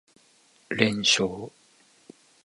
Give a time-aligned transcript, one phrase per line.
[0.71, 1.51] 連勝